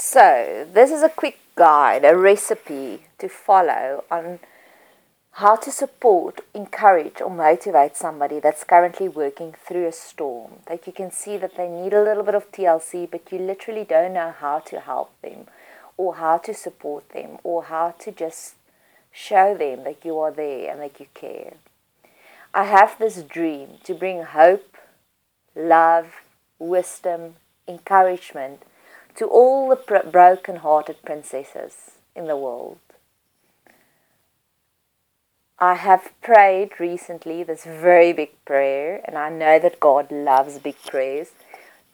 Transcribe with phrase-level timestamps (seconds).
[0.00, 4.38] So, this is a quick guide, a recipe to follow on
[5.32, 10.60] how to support, encourage, or motivate somebody that's currently working through a storm.
[10.68, 13.82] That you can see that they need a little bit of TLC, but you literally
[13.82, 15.48] don't know how to help them,
[15.96, 18.54] or how to support them, or how to just
[19.10, 21.54] show them that you are there and that you care.
[22.54, 24.76] I have this dream to bring hope,
[25.56, 26.12] love,
[26.60, 27.34] wisdom,
[27.66, 28.62] encouragement
[29.18, 32.78] to all the broken hearted princesses in the world.
[35.58, 40.76] I have prayed recently this very big prayer, and I know that God loves big
[40.86, 41.32] prayers,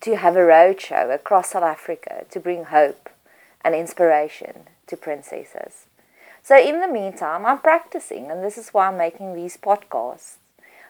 [0.02, 3.08] to have a roadshow across South Africa to bring hope
[3.64, 5.86] and inspiration to princesses.
[6.42, 10.34] So, in the meantime, I'm practicing, and this is why I'm making these podcasts.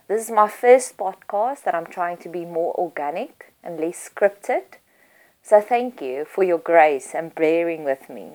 [0.08, 4.78] This is my first podcast that I'm trying to be more organic and less scripted.
[5.46, 8.30] So, thank you for your grace and bearing with me.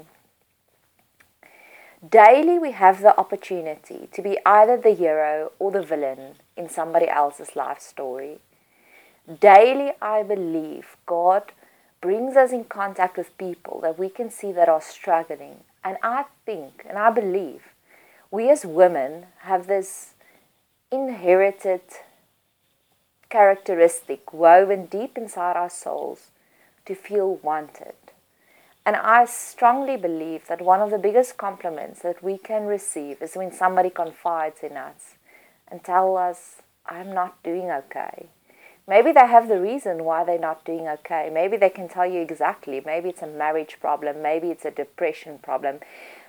[2.07, 7.09] Daily, we have the opportunity to be either the hero or the villain in somebody
[7.09, 8.41] else's life story.
[9.41, 11.51] Daily, I believe God
[11.99, 15.63] brings us in contact with people that we can see that are struggling.
[15.83, 17.69] And I think and I believe
[18.29, 20.13] we as women have this
[20.91, 21.81] inherited
[23.31, 26.29] characteristic woven deep inside our souls
[26.89, 27.93] to feel wanted.
[28.85, 33.35] And I strongly believe that one of the biggest compliments that we can receive is
[33.35, 35.13] when somebody confides in us
[35.71, 38.25] and tell us, I'm not doing okay.
[38.87, 41.29] Maybe they have the reason why they're not doing okay.
[41.31, 42.81] Maybe they can tell you exactly.
[42.83, 44.23] Maybe it's a marriage problem.
[44.23, 45.81] Maybe it's a depression problem.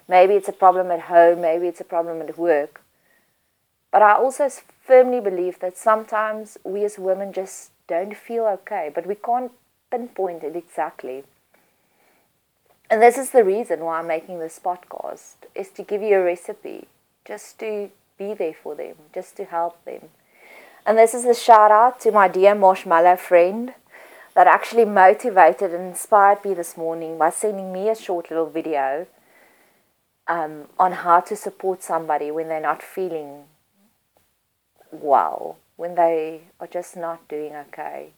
[0.06, 1.40] Maybe it's a problem at home.
[1.40, 2.82] Maybe it's a problem at work.
[3.90, 4.50] But I also
[4.84, 9.52] firmly believe that sometimes we as women just don't feel okay, but we can't
[9.90, 11.24] pinpoint it exactly.
[12.88, 16.24] And this is the reason why I'm making this podcast is to give you a
[16.24, 16.88] recipe,
[17.24, 20.08] just to be there for them, just to help them.
[20.84, 23.74] And this is a shout out to my dear marshmallow friend
[24.34, 29.06] that actually motivated and inspired me this morning by sending me a short little video
[30.26, 33.44] um, on how to support somebody when they're not feeling
[34.90, 38.10] well, when they are just not doing okay.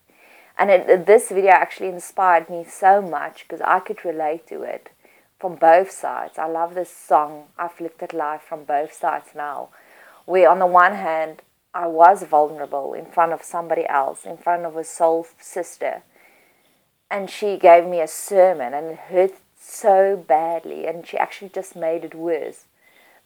[0.59, 4.91] And it, this video actually inspired me so much because I could relate to it
[5.39, 6.39] from both sides.
[6.39, 9.71] I love this song, I've looked at life from both sides now,
[10.25, 11.43] where on the one hand,
[11.75, 16.03] I was vulnerable in front of somebody else, in front of a soul sister.
[17.11, 21.77] And she gave me a sermon and it hurt so badly, and she actually just
[21.77, 22.65] made it worse.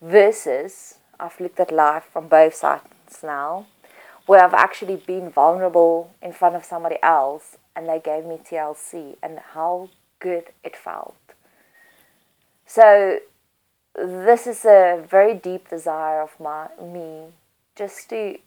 [0.01, 3.67] Versus, I've looked at life from both sides now
[4.27, 9.17] where I've actually been vulnerable in front of somebody else and they gave me TLC
[9.23, 9.89] and how
[10.19, 11.17] good it felt.
[12.67, 13.21] So
[13.95, 17.29] this is a very deep desire of my me
[17.77, 18.39] just to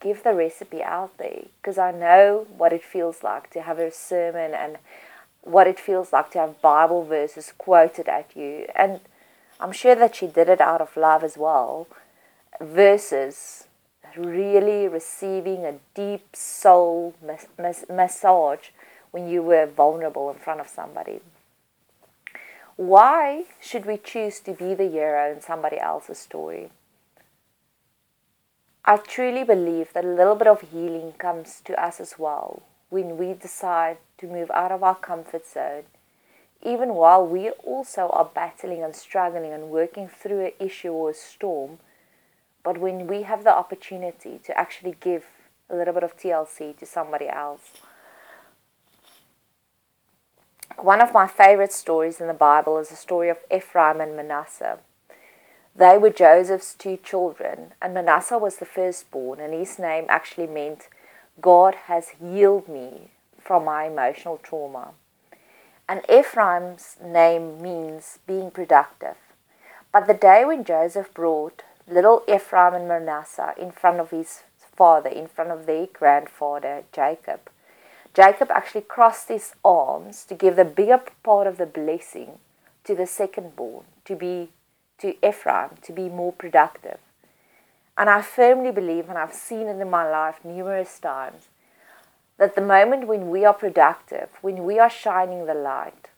[0.00, 3.90] give the recipe out there because I know what it feels like to have a
[3.90, 4.78] sermon and
[5.40, 9.00] what it feels like to have Bible verses quoted at you and
[9.60, 11.86] I'm sure that she did it out of love as well
[12.60, 13.68] versus
[14.16, 18.70] really receiving a deep soul mas- mas- massage
[19.10, 21.20] when you were vulnerable in front of somebody.
[22.76, 26.70] Why should we choose to be the hero in somebody else's story?
[28.84, 33.16] I truly believe that a little bit of healing comes to us as well when
[33.16, 35.84] we decide to move out of our comfort zone,
[36.62, 41.14] even while we also are battling and struggling and working through an issue or a
[41.14, 41.78] storm
[42.64, 45.24] but when we have the opportunity to actually give
[45.72, 47.72] a little bit of TLC to somebody else.
[50.76, 54.78] One of my favorite stories in the Bible is the story of Ephraim and Manasseh.
[55.74, 60.88] They were Joseph's two children, and Manasseh was the firstborn, and his name actually meant
[61.40, 63.08] God has healed me
[63.38, 64.90] from my emotional trauma.
[65.88, 69.16] And Ephraim's name means being productive.
[69.92, 74.42] But the day when Joseph brought little Ephraim and Manasseh in front of his
[74.74, 77.50] father, in front of their grandfather Jacob.
[78.14, 82.38] Jacob actually crossed his arms to give the bigger part of the blessing
[82.84, 84.50] to the second-born, to be
[84.98, 86.98] to Ephraim, to be more productive.
[87.98, 91.48] And I firmly believe, and I've seen it in my life numerous times,
[92.38, 96.08] that the moment when we are productive, when we are shining the light,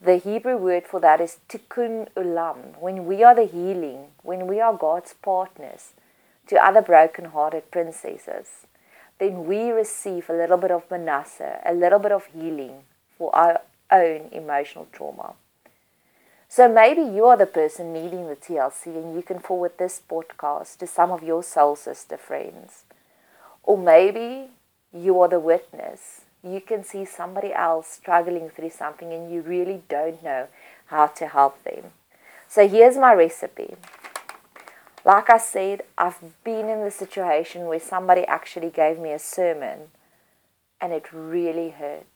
[0.00, 2.78] the Hebrew word for that is tikkun olam.
[2.78, 5.92] When we are the healing, when we are God's partners
[6.46, 8.66] to other broken-hearted princesses,
[9.18, 12.84] then we receive a little bit of Manasseh, a little bit of healing
[13.16, 13.60] for our
[13.90, 15.34] own emotional trauma.
[16.48, 20.78] So maybe you are the person needing the TLC and you can forward this podcast
[20.78, 22.84] to some of your soul sister friends.
[23.64, 24.50] Or maybe
[24.92, 26.22] you are the witness.
[26.42, 30.48] You can see somebody else struggling through something and you really don't know
[30.86, 31.92] how to help them.
[32.48, 33.74] So here's my recipe.
[35.04, 39.90] Like I said, I've been in the situation where somebody actually gave me a sermon
[40.80, 42.06] and it really hurt.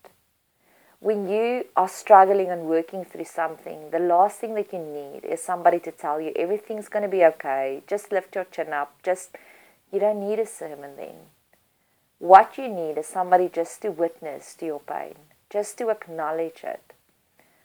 [1.01, 5.43] When you are struggling and working through something, the last thing that you need is
[5.43, 7.83] somebody to tell you everything's going to be okay.
[7.89, 8.95] Just lift your chin up.
[9.03, 9.31] Just,
[9.93, 11.17] you don't need a sermon then.
[12.23, 15.17] What you need is somebody just to witness to your pain,
[15.51, 16.93] just to acknowledge it.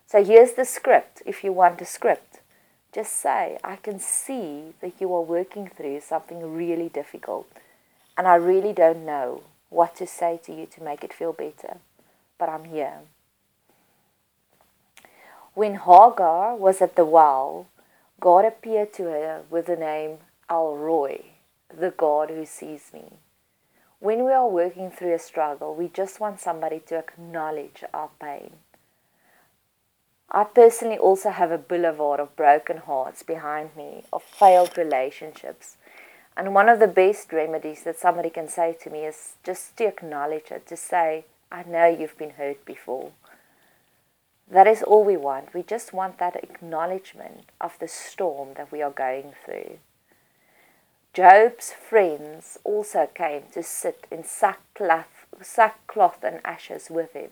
[0.08, 2.40] So here's the script if you want a script.
[2.92, 7.46] Just say, I can see that you are working through something really difficult,
[8.18, 11.78] and I really don't know what to say to you to make it feel better,
[12.40, 13.02] but I'm here.
[15.54, 17.68] When Hagar was at the well,
[18.20, 20.18] God appeared to her with the name
[20.50, 21.26] El Roi,
[21.70, 23.20] the God who sees me.
[24.00, 28.58] When we are working through a struggle, we just want somebody to acknowledge our pain.
[30.30, 35.78] I personally also have a boulevard of broken hearts behind me, of failed relationships,
[36.36, 39.88] and one of the best remedies that somebody can say to me is just to
[39.88, 43.14] acknowledge it, to say, I know you've been hurt before.
[44.50, 45.56] That is all we want.
[45.56, 49.80] We just want that acknowledgement of the storm that we are going through.
[51.18, 57.32] Job's friends also came to sit in sackcloth, sackcloth and ashes with him.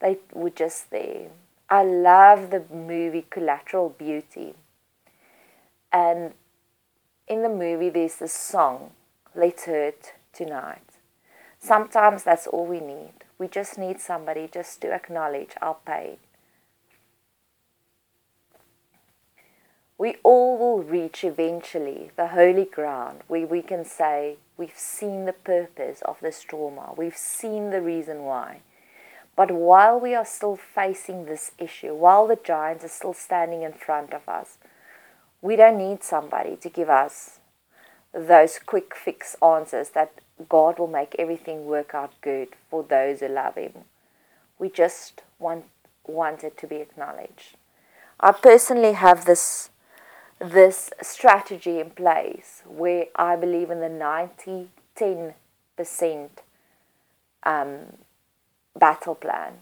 [0.00, 1.28] They were just there.
[1.68, 4.54] I love the movie Collateral Beauty.
[5.92, 6.32] And
[7.26, 8.92] in the movie, there's this song,
[9.34, 10.88] Let's Hurt Tonight.
[11.58, 13.12] Sometimes that's all we need.
[13.38, 16.16] We just need somebody just to acknowledge our pain.
[19.98, 25.32] We all will reach eventually the holy ground where we can say, We've seen the
[25.32, 28.60] purpose of this trauma, we've seen the reason why.
[29.36, 33.72] But while we are still facing this issue, while the giants are still standing in
[33.72, 34.58] front of us,
[35.40, 37.38] we don't need somebody to give us
[38.12, 40.12] those quick fix answers that
[40.48, 43.84] God will make everything work out good for those who love Him.
[44.58, 45.66] We just want,
[46.04, 47.56] want it to be acknowledged.
[48.20, 49.70] I personally have this,
[50.40, 54.68] this strategy in place where I believe in the 90
[54.98, 56.28] 10%
[57.44, 57.78] um,
[58.78, 59.54] battle plan.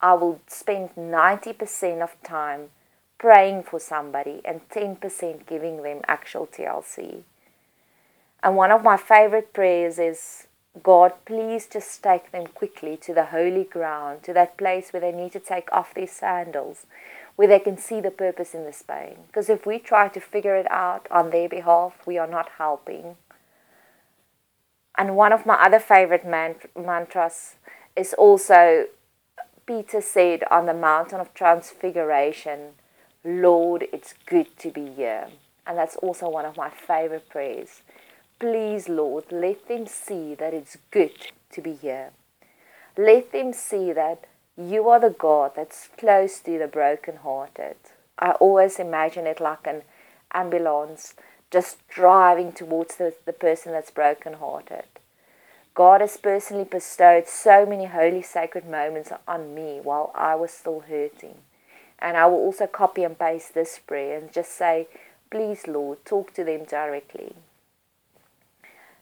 [0.00, 2.70] I will spend 90% of time
[3.18, 7.22] praying for somebody and 10% giving them actual TLC.
[8.42, 10.46] And one of my favorite prayers is
[10.82, 15.12] God, please just take them quickly to the holy ground, to that place where they
[15.12, 16.84] need to take off their sandals,
[17.36, 19.16] where they can see the purpose in this pain.
[19.26, 23.16] Because if we try to figure it out on their behalf, we are not helping.
[24.96, 27.56] And one of my other favorite mant- mantras
[27.96, 28.86] is also
[29.66, 32.74] Peter said on the mountain of transfiguration,
[33.24, 35.28] Lord, it's good to be here.
[35.66, 37.80] And that's also one of my favorite prayers.
[38.38, 42.10] Please, Lord, let them see that it's good to be here.
[42.96, 44.24] Let them see that
[44.56, 47.76] you are the God that's close to the brokenhearted.
[48.18, 49.82] I always imagine it like an
[50.32, 51.14] ambulance
[51.50, 54.84] just driving towards the, the person that's brokenhearted.
[55.74, 60.80] God has personally bestowed so many holy sacred moments on me while I was still
[60.80, 61.36] hurting.
[61.98, 64.86] And I will also copy and paste this prayer and just say,
[65.30, 67.34] Please, Lord, talk to them directly.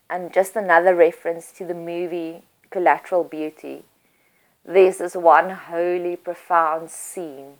[0.09, 3.85] And just another reference to the movie Collateral Beauty.
[4.64, 7.54] There's this one holy, profound scene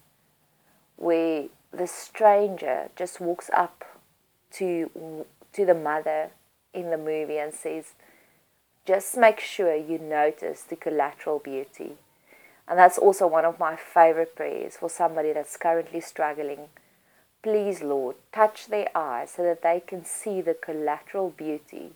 [0.97, 3.85] where the stranger just walks up
[4.52, 6.30] to, to the mother
[6.73, 7.94] in the movie and says,
[8.87, 11.92] just make sure you notice the collateral beauty.
[12.68, 16.68] And that's also one of my favorite prayers for somebody that's currently struggling.
[17.42, 21.92] Please, Lord, touch their eyes so that they can see the collateral beauty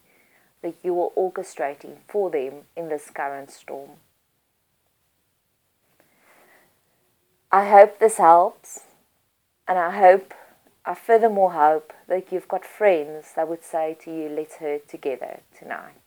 [0.62, 3.90] that you are orchestrating for them in this current storm.
[7.56, 8.80] I hope this helps,
[9.66, 10.34] and I hope,
[10.84, 15.40] I furthermore hope that you've got friends that would say to you, let's hurt together
[15.58, 16.05] tonight.